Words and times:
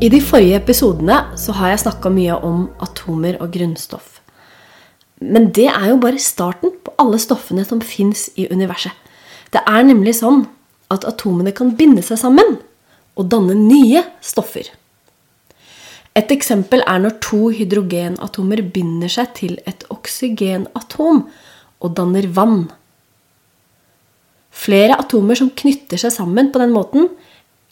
I 0.00 0.08
de 0.08 0.16
forrige 0.24 0.56
episodene 0.56 1.16
så 1.36 1.52
har 1.58 1.74
jeg 1.74 1.82
snakka 1.82 2.08
mye 2.08 2.38
om 2.46 2.62
atomer 2.80 3.36
og 3.44 3.50
grunnstoff. 3.52 4.14
Men 5.20 5.50
det 5.52 5.66
er 5.68 5.90
jo 5.90 5.98
bare 6.00 6.22
starten 6.24 6.72
på 6.72 6.94
alle 7.02 7.18
stoffene 7.20 7.66
som 7.68 7.82
fins 7.84 8.30
i 8.40 8.46
universet. 8.48 8.94
Det 9.52 9.60
er 9.68 9.84
nemlig 9.84 10.14
sånn 10.22 10.46
at 10.88 11.04
atomene 11.04 11.52
kan 11.52 11.74
binde 11.76 12.00
seg 12.06 12.16
sammen 12.22 12.56
og 13.20 13.28
danne 13.28 13.58
nye 13.58 14.00
stoffer. 14.24 14.70
Et 16.16 16.32
eksempel 16.32 16.80
er 16.88 17.04
når 17.04 17.18
to 17.20 17.50
hydrogenatomer 17.58 18.64
binder 18.72 19.12
seg 19.12 19.34
til 19.36 19.58
et 19.68 19.84
oksygenatom 19.92 21.26
og 21.84 21.92
danner 21.98 22.24
vann. 22.40 22.70
Flere 24.48 24.96
atomer 24.96 25.36
som 25.36 25.52
knytter 25.52 26.00
seg 26.00 26.16
sammen 26.16 26.48
på 26.54 26.64
den 26.64 26.72
måten, 26.72 27.12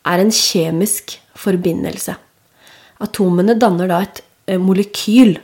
er 0.07 0.23
en 0.23 0.33
kjemisk 0.35 1.19
forbindelse. 1.39 2.17
Atomene 3.03 3.57
danner 3.59 3.91
da 3.91 4.01
et 4.05 4.23
eh, 4.47 4.59
molekyl. 4.61 5.37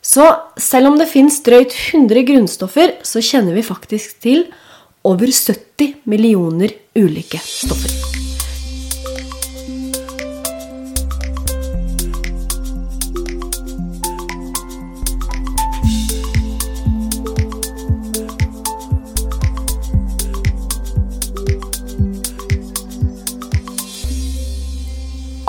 Så 0.00 0.26
selv 0.58 0.90
om 0.90 0.98
det 0.98 1.10
fins 1.10 1.42
drøyt 1.46 1.76
100 1.76 2.24
grunnstoffer, 2.30 2.96
så 3.04 3.22
kjenner 3.22 3.56
vi 3.58 3.66
faktisk 3.66 4.20
til 4.24 4.46
over 5.04 5.30
70 5.32 6.02
millioner 6.08 6.74
ulike 6.96 7.40
stoffer. 7.44 8.29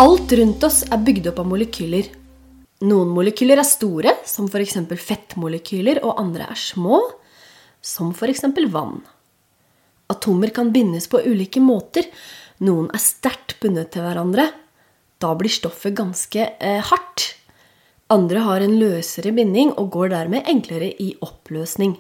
Alt 0.02 0.32
rundt 0.34 0.64
oss 0.66 0.80
er 0.90 1.02
bygd 1.06 1.28
opp 1.30 1.40
av 1.44 1.46
molekyler. 1.46 2.08
Noen 2.90 3.12
molekyler 3.14 3.60
er 3.62 3.68
store, 3.68 4.16
som 4.26 4.48
f.eks. 4.50 4.80
fettmolekyler, 4.98 6.00
og 6.02 6.18
andre 6.18 6.48
er 6.50 6.58
små, 6.58 6.98
som 7.86 8.10
f.eks. 8.10 8.42
vann. 8.74 9.04
Atomer 10.10 10.50
kan 10.56 10.72
bindes 10.74 11.06
på 11.12 11.22
ulike 11.22 11.62
måter. 11.62 12.10
Noen 12.66 12.90
er 12.90 13.04
sterkt 13.04 13.60
bundet 13.62 13.92
til 13.94 14.08
hverandre. 14.08 14.48
Da 15.22 15.36
blir 15.38 15.54
stoffet 15.54 15.94
ganske 16.00 16.50
eh, 16.50 16.82
hardt. 16.90 17.28
Andre 18.10 18.42
har 18.48 18.66
en 18.66 18.80
løsere 18.82 19.36
binding 19.38 19.76
og 19.76 19.94
går 19.94 20.16
dermed 20.16 20.50
enklere 20.50 20.90
i 20.98 21.12
oppløsning. 21.22 21.94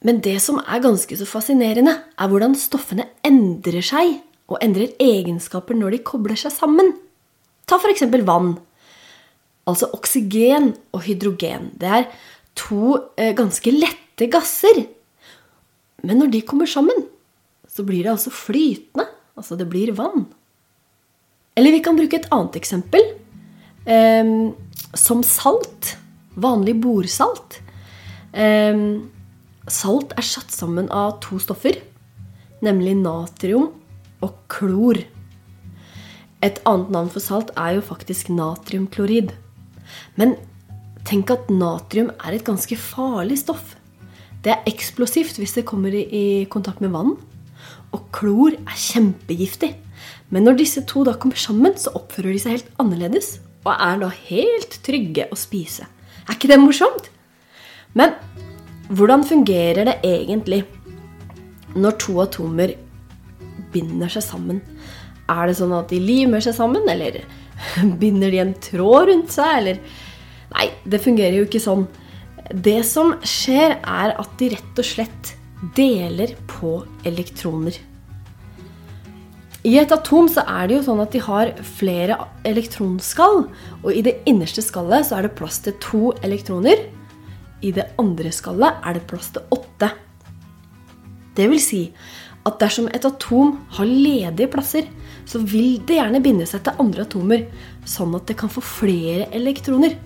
Men 0.00 0.24
det 0.24 0.38
som 0.40 0.64
er 0.64 0.80
ganske 0.80 1.12
så 1.20 1.28
fascinerende, 1.28 1.98
er 2.16 2.32
hvordan 2.32 2.56
stoffene 2.56 3.10
endrer 3.20 3.84
seg 3.84 4.16
og 4.50 4.58
endrer 4.64 4.96
egenskaper 5.00 5.78
når 5.78 5.94
de 5.94 6.02
kobler 6.06 6.38
seg 6.38 6.52
sammen. 6.54 6.92
Ta 7.70 7.78
f.eks. 7.78 8.02
vann. 8.26 8.56
Altså 9.70 9.90
oksygen 9.94 10.72
og 10.96 11.04
hydrogen. 11.06 11.70
Det 11.78 11.92
er 12.00 12.08
to 12.58 12.96
eh, 13.14 13.30
ganske 13.38 13.72
lette 13.74 14.26
gasser. 14.32 14.82
Men 16.02 16.22
når 16.22 16.32
de 16.34 16.42
kommer 16.48 16.66
sammen, 16.70 17.06
så 17.70 17.86
blir 17.86 18.04
det 18.04 18.14
altså 18.16 18.34
flytende. 18.34 19.06
Altså 19.38 19.56
det 19.56 19.68
blir 19.70 19.94
vann. 19.94 20.26
Eller 21.54 21.76
vi 21.76 21.82
kan 21.84 21.98
bruke 21.98 22.18
et 22.18 22.28
annet 22.34 22.58
eksempel. 22.58 23.06
Eh, 23.86 24.34
som 24.98 25.22
salt. 25.22 25.94
Vanlig 26.40 26.74
bordsalt. 26.82 27.60
Eh, 28.34 28.82
salt 29.70 30.16
er 30.18 30.26
satt 30.26 30.50
sammen 30.50 30.90
av 30.90 31.20
to 31.22 31.38
stoffer, 31.42 31.76
nemlig 32.64 32.96
natrium 32.98 33.68
og 34.24 34.36
klor. 34.52 35.00
Et 36.40 36.60
annet 36.68 36.92
navn 36.94 37.10
for 37.12 37.22
salt 37.22 37.52
er 37.58 37.76
jo 37.76 37.84
faktisk 37.84 38.30
natriumklorid. 38.32 39.34
Men 40.16 40.36
tenk 41.08 41.32
at 41.32 41.50
natrium 41.52 42.10
er 42.20 42.36
et 42.36 42.46
ganske 42.46 42.76
farlig 42.80 43.40
stoff. 43.42 43.76
Det 44.40 44.54
er 44.54 44.68
eksplosivt 44.68 45.36
hvis 45.40 45.58
det 45.58 45.66
kommer 45.68 45.92
i 45.92 46.46
kontakt 46.52 46.80
med 46.80 46.94
vann. 46.94 47.16
Og 47.92 48.08
klor 48.14 48.56
er 48.56 48.76
kjempegiftig. 48.78 49.74
Men 50.30 50.46
når 50.46 50.60
disse 50.62 50.84
to 50.88 51.04
da 51.04 51.16
kommer 51.20 51.36
sammen, 51.36 51.76
så 51.76 51.92
oppfører 51.98 52.32
de 52.32 52.42
seg 52.42 52.56
helt 52.56 52.74
annerledes. 52.80 53.38
Og 53.66 53.72
er 53.74 54.00
da 54.00 54.08
helt 54.30 54.78
trygge 54.86 55.26
å 55.28 55.36
spise. 55.36 55.84
Er 56.24 56.36
ikke 56.36 56.48
det 56.52 56.60
morsomt? 56.62 57.10
Men 57.98 58.14
hvordan 58.94 59.26
fungerer 59.26 59.88
det 59.88 59.98
egentlig 60.06 60.62
når 61.76 61.98
to 62.02 62.16
atomer 62.22 62.72
binder 63.72 64.12
seg 64.12 64.24
sammen? 64.26 64.60
Er 65.30 65.46
det 65.46 65.58
sånn 65.60 65.74
at 65.76 65.90
de 65.92 66.00
limer 66.02 66.42
seg 66.44 66.56
sammen, 66.56 66.86
eller 66.90 67.20
binder 68.02 68.32
de 68.32 68.42
en 68.42 68.54
tråd 68.62 69.10
rundt 69.12 69.36
seg, 69.36 69.58
eller 69.62 69.82
Nei, 70.50 70.66
det 70.82 70.98
fungerer 70.98 71.36
jo 71.38 71.44
ikke 71.46 71.62
sånn. 71.62 71.84
Det 72.50 72.80
som 72.82 73.12
skjer, 73.22 73.76
er 73.78 74.16
at 74.18 74.32
de 74.40 74.48
rett 74.50 74.80
og 74.82 74.86
slett 74.88 75.34
deler 75.76 76.32
på 76.50 76.80
elektroner. 77.06 77.76
I 79.60 79.74
et 79.76 79.92
atom 79.92 80.28
så 80.32 80.42
er 80.48 80.68
det 80.68 80.78
jo 80.78 80.84
sånn 80.86 81.02
at 81.02 81.12
de 81.12 81.20
har 81.20 81.52
flere 81.76 82.16
elektronskall. 82.48 83.44
Og 83.82 83.90
i 83.92 84.02
det 84.06 84.16
innerste 84.30 84.64
skallet 84.64 85.06
så 85.06 85.18
er 85.18 85.28
det 85.28 85.36
plass 85.36 85.60
til 85.66 85.76
to 85.84 86.14
elektroner. 86.24 86.86
I 87.60 87.74
det 87.76 87.90
andre 88.00 88.32
skallet 88.32 88.80
er 88.80 88.96
det 88.96 89.04
plass 89.10 89.28
til 89.34 89.44
åtte. 89.52 89.92
Det 91.36 91.46
vil 91.52 91.60
si 91.62 91.82
at 92.50 92.60
dersom 92.62 92.88
et 92.90 93.06
atom 93.06 93.56
har 93.76 93.88
ledige 93.88 94.50
plasser, 94.52 94.88
så 95.28 95.40
vil 95.40 95.78
det 95.86 95.98
gjerne 96.00 96.22
binde 96.24 96.46
seg 96.48 96.64
til 96.66 96.82
andre 96.82 97.06
atomer, 97.06 97.44
sånn 97.88 98.14
at 98.18 98.26
det 98.28 98.36
kan 98.40 98.52
få 98.52 98.62
flere 98.64 99.28
elektroner. 99.36 99.96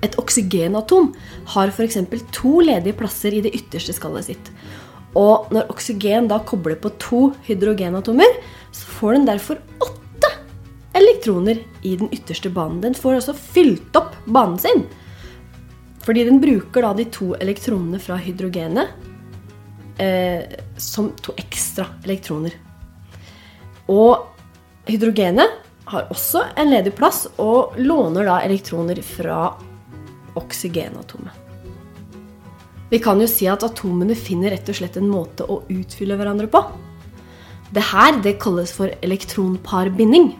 Et 0.00 0.16
oksygenatom 0.20 1.10
har 1.54 1.72
f.eks. 1.72 1.98
to 2.32 2.60
ledige 2.64 2.96
plasser 2.96 3.36
i 3.36 3.42
det 3.44 3.52
ytterste 3.58 3.94
skallet 3.96 4.30
sitt. 4.30 4.52
Og 5.18 5.50
når 5.52 5.68
oksygen 5.72 6.30
da 6.30 6.38
kobler 6.46 6.78
på 6.80 6.92
to 7.02 7.22
hydrogenatomer, 7.48 8.38
så 8.72 8.94
får 9.00 9.18
den 9.18 9.28
derfor 9.28 9.60
åtte 9.82 10.30
elektroner 10.96 11.60
i 11.82 11.96
den 12.00 12.08
ytterste 12.14 12.52
banen. 12.54 12.80
Den 12.84 12.96
får 12.96 13.18
også 13.18 13.36
fylt 13.36 13.96
opp 13.98 14.14
banen 14.24 14.58
sin. 14.62 14.86
Fordi 16.06 16.24
den 16.24 16.40
bruker 16.40 16.86
da 16.86 16.94
de 16.96 17.04
to 17.12 17.34
elektronene 17.42 18.00
fra 18.00 18.16
hydrogenet 18.22 19.09
eh, 20.00 20.42
som 20.76 21.12
to 21.20 21.34
ekstra 21.38 21.86
elektroner. 22.04 22.54
Og 23.90 24.26
hydrogenet 24.88 25.60
har 25.90 26.10
også 26.12 26.44
en 26.56 26.70
ledig 26.70 26.94
plass 26.96 27.26
og 27.42 27.76
låner 27.82 28.28
da 28.28 28.40
elektroner 28.46 29.00
fra 29.04 29.42
oksygenatomet. 30.38 31.32
Vi 32.90 32.98
kan 32.98 33.20
jo 33.22 33.26
si 33.30 33.46
at 33.46 33.62
atomene 33.62 34.16
finner 34.18 34.50
rett 34.50 34.70
og 34.70 34.78
slett 34.80 34.96
en 34.98 35.10
måte 35.10 35.46
å 35.46 35.60
utfylle 35.70 36.16
hverandre 36.18 36.48
på. 36.50 36.62
Det 37.70 37.84
her 37.86 38.18
kalles 38.42 38.72
for 38.74 38.90
elektronparbinding. 39.02 40.32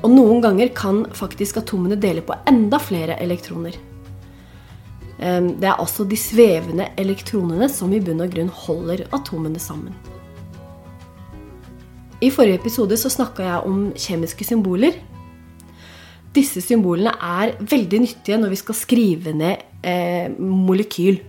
Og 0.00 0.10
noen 0.14 0.38
ganger 0.40 0.70
kan 0.74 1.02
faktisk 1.12 1.58
atomene 1.58 1.98
dele 1.98 2.22
på 2.22 2.36
enda 2.46 2.78
flere 2.78 3.18
elektroner. 3.18 3.74
Ehm, 5.20 5.54
det 5.60 5.68
er 5.68 5.80
altså 5.80 6.06
de 6.08 6.16
svevende 6.16 6.88
elektronene 7.00 7.68
som 7.72 7.92
i 7.92 8.00
bunn 8.04 8.22
og 8.24 8.32
grunn 8.32 8.50
holder 8.64 9.04
atomene 9.16 9.60
sammen. 9.60 9.94
I 12.20 12.28
forrige 12.32 12.60
episode 12.60 12.96
så 13.00 13.08
snakka 13.12 13.44
jeg 13.46 13.68
om 13.68 13.82
kjemiske 13.96 14.44
symboler. 14.44 14.96
Disse 16.36 16.62
symbolene 16.62 17.14
er 17.16 17.56
veldig 17.58 18.00
nyttige 18.04 18.38
når 18.38 18.52
vi 18.52 18.58
skal 18.60 18.76
skrive 18.76 19.32
ned 19.34 19.64
eh, 19.82 20.28
molekyl. 20.38 21.20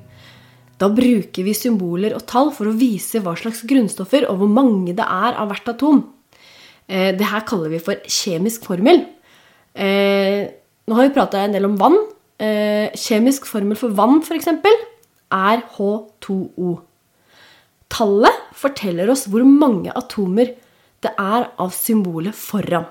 Da 0.81 0.89
bruker 0.91 1.45
vi 1.45 1.55
symboler 1.55 2.15
og 2.17 2.25
tall 2.29 2.51
for 2.55 2.69
å 2.69 2.75
vise 2.75 3.21
hva 3.23 3.35
slags 3.39 3.63
grunnstoffer 3.69 4.27
og 4.29 4.41
hvor 4.41 4.51
mange 4.51 4.95
det 4.97 5.05
er 5.05 5.39
av 5.39 5.51
hvert 5.51 5.71
atom. 5.73 6.03
Eh, 6.87 7.11
det 7.15 7.31
her 7.31 7.47
kaller 7.47 7.71
vi 7.71 7.81
for 7.83 8.03
kjemisk 8.07 8.67
formel. 8.67 9.03
Eh, 9.71 10.43
nå 10.87 10.97
har 10.97 11.07
vi 11.07 11.15
prata 11.15 11.45
en 11.45 11.55
del 11.55 11.69
om 11.69 11.79
vann. 11.79 11.97
Eh, 12.41 12.89
kjemisk 12.97 13.45
formel 13.45 13.77
for 13.77 13.93
vann, 13.93 14.21
f.eks., 14.25 14.49
er 15.31 15.61
H2O. 15.75 16.71
Tallet 17.91 18.41
forteller 18.57 19.11
oss 19.11 19.27
hvor 19.29 19.45
mange 19.45 19.93
atomer 19.93 20.55
det 21.01 21.11
er 21.19 21.47
av 21.61 21.71
symbolet 21.75 22.35
foran. 22.37 22.87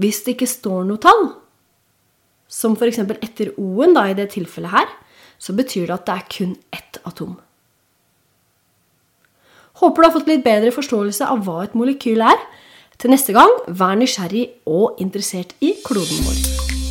Hvis 0.00 0.24
det 0.24 0.34
ikke 0.34 0.50
står 0.50 0.84
noe 0.88 1.02
tall, 1.02 1.26
som 2.50 2.74
f.eks. 2.74 3.00
etter 3.14 3.54
O-en 3.60 3.96
i 4.02 4.16
det 4.18 4.32
tilfellet 4.34 4.74
her, 4.74 4.90
så 5.38 5.54
betyr 5.54 5.88
det 5.88 5.96
at 5.98 6.06
det 6.08 6.14
er 6.14 6.28
kun 6.34 6.54
ett 6.74 6.98
atom. 7.06 7.36
Håper 9.82 10.02
du 10.02 10.06
har 10.06 10.14
fått 10.14 10.30
litt 10.30 10.44
bedre 10.46 10.74
forståelse 10.74 11.26
av 11.26 11.42
hva 11.46 11.64
et 11.64 11.74
molekyl 11.78 12.22
er. 12.22 12.38
Til 12.98 13.10
neste 13.10 13.34
gang, 13.34 13.50
vær 13.66 13.98
nysgjerrig 13.98 14.46
og 14.70 15.02
interessert 15.02 15.56
i 15.58 15.74
kloden 15.82 16.22
vår. 16.28 16.83